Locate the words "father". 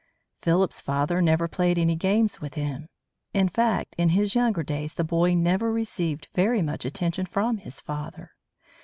0.81-1.21, 7.79-8.31